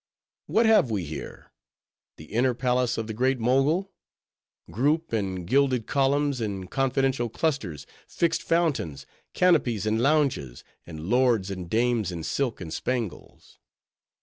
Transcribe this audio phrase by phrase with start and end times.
[0.47, 1.51] What have we here?
[2.17, 3.91] The inner palace of the Great Mogul?
[4.71, 11.69] Group and gilded columns, in confidential clusters; fixed fountains; canopies and lounges; and lords and
[11.69, 13.59] dames in silk and spangles.